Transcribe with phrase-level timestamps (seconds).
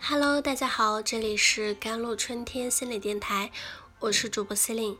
[0.00, 3.50] Hello，大家好，这里是甘露春天心理电台，
[3.98, 4.96] 我是主播 c 令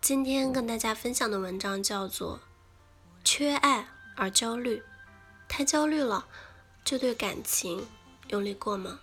[0.00, 2.38] 今天跟大家分享的文章叫做
[3.24, 4.78] 《缺爱而焦虑》，
[5.48, 6.26] 太焦虑了
[6.84, 7.86] 就对感情
[8.28, 8.98] 用力过猛。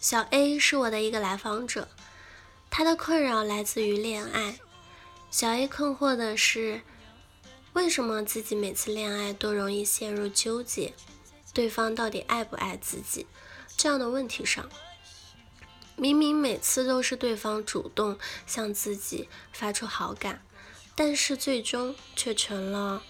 [0.00, 1.88] 小 A 是我的一个来访者，
[2.70, 4.58] 他的困扰来自于恋爱。
[5.30, 6.82] 小 A 困惑的是，
[7.72, 10.94] 为什么自己每次恋爱都容易陷入纠结？
[11.58, 13.26] 对方到底爱不爱自己？
[13.76, 14.70] 这样的问题上，
[15.96, 20.40] 明明每次都是对方主动向自己发出好感，
[20.94, 23.02] 但是最终却成了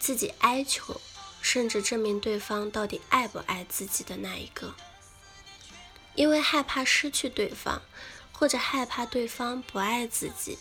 [0.00, 1.00] 自己哀求，
[1.40, 4.74] 甚至证明对方到底爱不爱自己的那一个。
[6.16, 7.82] 因为害怕失去对方，
[8.32, 10.58] 或者害怕对方不爱自己，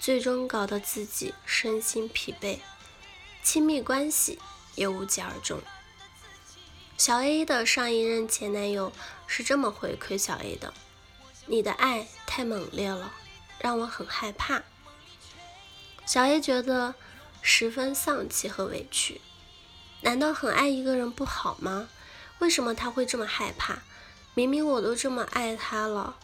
[0.00, 2.60] 最终搞得自己身心疲惫，
[3.42, 4.38] 亲密关系
[4.74, 5.60] 也无疾而终。
[7.04, 8.92] 小 A 的上一任前男友
[9.26, 10.72] 是这么回馈小 A 的
[11.46, 13.12] ：“你的爱太猛烈了，
[13.58, 14.62] 让我很害怕。”
[16.06, 16.94] 小 A 觉得
[17.40, 19.20] 十分丧气和委屈。
[20.02, 21.88] 难道很爱一个人不好吗？
[22.38, 23.82] 为什么他会这么害怕？
[24.34, 26.16] 明明我都这么爱他了，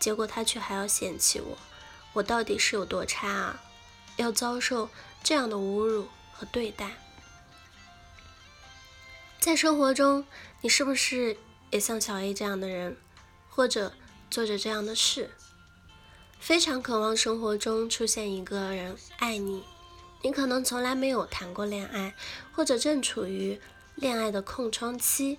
[0.00, 1.56] 结果他却还要嫌弃我，
[2.12, 3.62] 我到底是有多差啊？
[4.16, 4.90] 要遭受
[5.22, 6.90] 这样的侮辱和对待？
[9.44, 10.24] 在生活中，
[10.62, 11.36] 你是不是
[11.70, 12.96] 也像小 A 这样的人，
[13.50, 13.92] 或者
[14.30, 15.32] 做着这样的事？
[16.40, 19.62] 非常渴望生活中出现一个人爱你。
[20.22, 22.14] 你可能从来没有谈过恋爱，
[22.52, 23.60] 或者正处于
[23.96, 25.38] 恋爱的空窗期，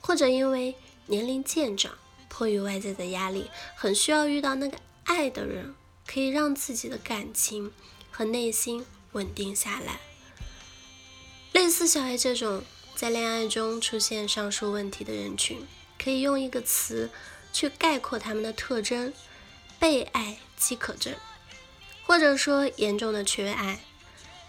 [0.00, 0.74] 或者因为
[1.06, 1.96] 年龄渐长，
[2.28, 5.74] 迫于外在的压力，很需要遇到那个爱的人，
[6.06, 7.72] 可以让自己的感情
[8.10, 10.00] 和内心稳定下来。
[11.52, 12.62] 类似小 A 这种。
[12.96, 15.66] 在恋爱中出现上述问题的人群，
[16.02, 17.10] 可以用一个词
[17.52, 19.12] 去概括他们的特征：
[19.78, 21.14] 被爱饥渴症，
[22.06, 23.80] 或者说严重的缺爱。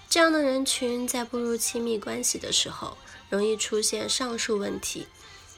[0.07, 2.97] 这样的人群在步入亲密关系的时候，
[3.29, 5.07] 容易出现上述问题。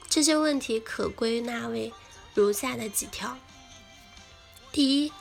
[0.10, 1.94] 这些问题可归纳为
[2.34, 3.38] 如下的几条：
[4.72, 5.12] 第一，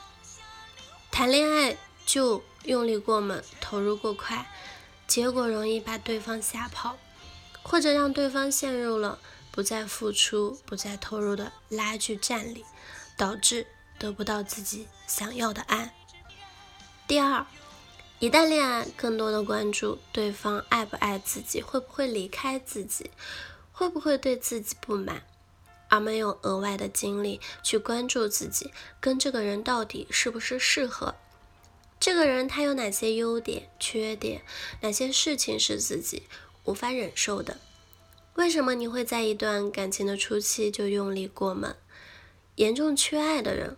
[1.11, 4.49] 谈恋爱就用力过猛，投入过快，
[5.05, 6.97] 结果容易把对方吓跑。
[7.69, 9.19] 或者让对方陷入了
[9.51, 12.63] 不再付出、不再投入的拉锯战里，
[13.17, 13.67] 导致
[13.99, 15.93] 得不到自己想要的爱。
[17.05, 17.45] 第二，
[18.19, 23.11] 一旦恋爱，更多的关注对方爱不爱自己，会不会离开自己，
[23.73, 25.23] 会不会对自己不满，
[25.89, 31.15] 而没有额外的精力去关注自己跟这个人到底是不是适合。
[31.99, 34.43] 这个人他有哪些优点、缺点，
[34.81, 36.23] 哪些事情是自己。
[36.67, 37.57] 无法忍受的，
[38.35, 41.73] 为什么你会在一段感情的初期就用力过猛？
[42.55, 43.77] 严重缺爱的人，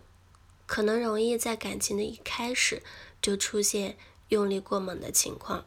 [0.66, 2.82] 可能容易在感情的一开始
[3.22, 3.96] 就出现
[4.28, 5.64] 用力过猛的情况。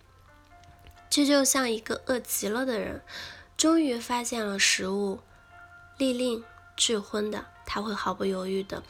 [1.09, 3.01] 这就像一个饿极了的人，
[3.56, 5.22] 终于发现了食物，
[5.97, 6.44] 利令
[6.75, 8.83] 智昏的，他会毫不犹豫的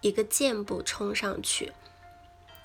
[0.00, 1.72] 一个箭步冲上去，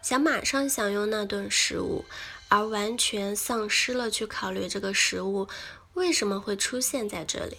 [0.02, 2.06] 想马上享用那顿食物。
[2.50, 5.48] 而完全丧失了去考虑这个食物
[5.94, 7.58] 为什么会出现在这里，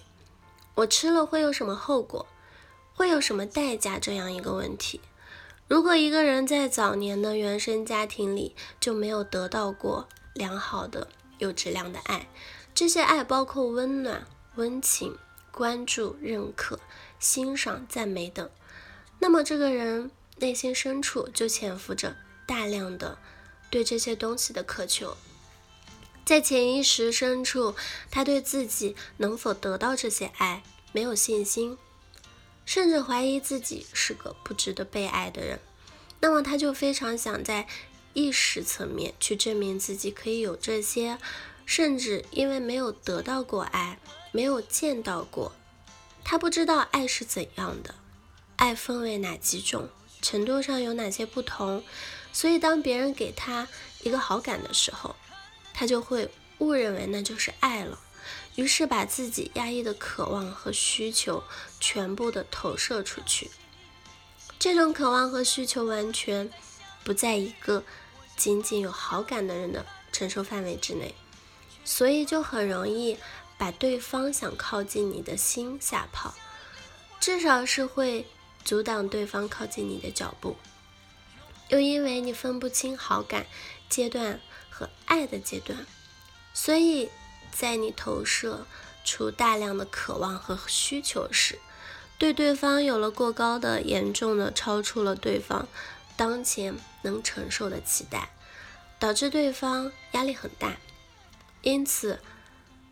[0.75, 2.27] 我吃了会有什么后果，
[2.95, 5.01] 会有什么代价这样一个问题。
[5.69, 11.09] 如果一个人在早年的原生家庭里就没有得到过良好的、
[11.39, 12.29] 有质量的爱，
[12.75, 14.27] 这些爱包括温暖、
[14.57, 15.17] 温情、
[15.53, 16.81] 关注、认可、
[17.21, 18.51] 欣赏、赞美等，
[19.21, 23.19] 那么这个人内心深处就潜伏着大量的。
[23.71, 25.17] 对这些东西的渴求，
[26.25, 27.75] 在潜意识深处，
[28.11, 31.79] 他对自己能否得到这些爱没有信心，
[32.67, 35.61] 甚至怀疑自己是个不值得被爱的人。
[36.21, 37.67] 那么，他就非常想在
[38.13, 41.19] 意识层面去证明自己可以有这些，
[41.65, 43.99] 甚至因为没有得到过爱，
[44.33, 45.53] 没有见到过，
[46.25, 47.95] 他不知道爱是怎样的，
[48.57, 49.89] 爱分为哪几种，
[50.21, 51.85] 程度上有哪些不同。
[52.33, 53.67] 所以，当别人给他
[54.03, 55.17] 一个好感的时候，
[55.75, 57.99] 他就会误认为那就是爱了，
[58.55, 61.43] 于是把自己压抑的渴望和需求
[61.81, 63.51] 全部的投射出去。
[64.59, 66.51] 这种渴望和需求完全
[67.03, 67.83] 不在一个
[68.37, 71.15] 仅仅有好感的人的承受范围之内，
[71.85, 73.17] 所以就很容易
[73.57, 76.35] 把对方想靠近你的心吓跑，
[77.19, 78.27] 至少是会
[78.65, 80.57] 阻挡对方靠近你的脚步。
[81.71, 83.47] 又因为你分不清好感
[83.89, 85.87] 阶段和爱的阶段，
[86.53, 87.09] 所以
[87.51, 88.67] 在你投射
[89.05, 91.59] 出大量的渴望和需求时，
[92.19, 95.67] 对对方有了过高的、严重的超出了对方
[96.17, 98.31] 当前能承受的期待，
[98.99, 100.77] 导致对方压力很大。
[101.63, 102.21] 因此，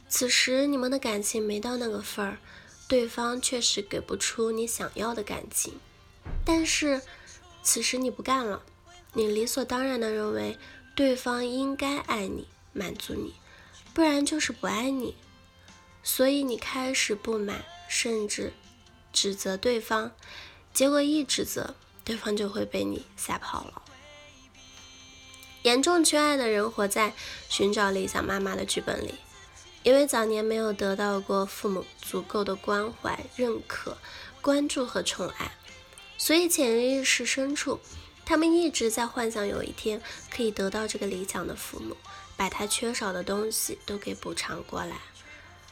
[0.09, 2.39] 此时你们的感情没到那个份儿，
[2.87, 5.79] 对方确实给不出你想要的感情。
[6.45, 7.03] 但是，
[7.71, 8.63] 此时你不干了，
[9.13, 10.59] 你理所当然的认为
[10.95, 13.35] 对方应该爱你、满足你，
[13.93, 15.15] 不然就是不爱你。
[16.03, 18.55] 所以你开始不满，甚至
[19.13, 20.13] 指责对方。
[20.73, 21.75] 结果一指责，
[22.07, 23.83] 对方就会被你吓跑了。
[25.61, 27.13] 严重缺爱的人活在
[27.51, 29.17] 寻找理想妈妈的剧本里，
[29.83, 33.99] 因为早年没有得到过父母足够的关怀、认可、
[34.41, 35.53] 关注和宠爱。
[36.19, 37.79] 所以，潜意识深处，
[38.27, 41.97] 他们一直在幻想有一天可以得到这个理想的父母，
[42.37, 45.01] 把他缺少的东西都给补偿过来。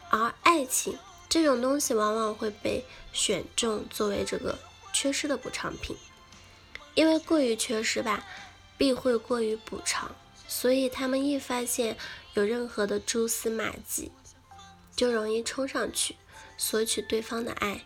[0.08, 0.96] 而爱情
[1.28, 4.56] 这种东西，往往会被选中作为这个
[4.92, 5.96] 缺失的补偿品，
[6.94, 8.24] 因为过于缺失吧，
[8.78, 10.14] 必会过于补偿。
[10.46, 11.98] 所以，他们一发现
[12.34, 14.12] 有任何的蛛丝马迹，
[14.94, 16.14] 就容易冲上去
[16.56, 17.84] 索取对方的爱，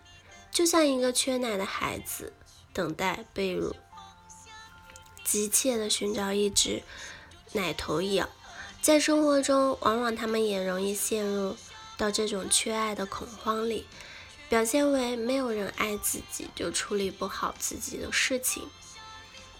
[0.52, 2.34] 就像一个缺奶的孩子。
[2.80, 3.76] 等待被乳，
[5.22, 6.82] 急切的寻找一只
[7.52, 8.30] 奶头一样。
[8.80, 11.54] 在生活中，往往他们也容易陷入
[11.98, 13.84] 到这种缺爱的恐慌里，
[14.48, 18.66] 表现为没有人爱自己就处理不好自己的事情，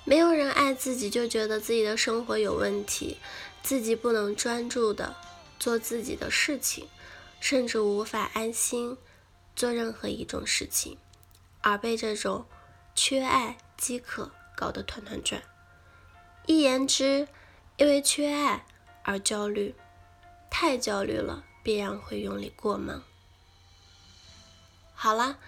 [0.05, 3.19] 没有人爱自己就觉得自己的生活有问题，
[3.63, 5.15] 自己不能专注的
[5.59, 6.89] 做自己的事情，
[7.39, 8.97] 甚至无法安心
[9.55, 10.97] 做任何一种事情，
[11.61, 12.47] 而被这种。
[12.95, 15.43] 缺爱、饥渴搞得团团转，
[16.47, 17.29] 一言之，
[17.77, 18.67] 因为缺爱
[19.03, 19.75] 而焦虑，
[20.51, 23.03] 太焦虑了，必然会用力过猛。
[24.93, 25.39] 好了，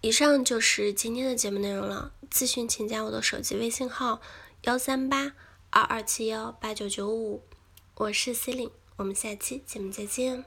[0.00, 2.12] 以上就是今天的节目内容了。
[2.30, 4.20] 咨询请加我的手机微信号：
[4.62, 5.32] 幺三八
[5.70, 7.44] 二二七幺八九九五，
[7.94, 10.44] 我是 C 琳，我们下期节目再见。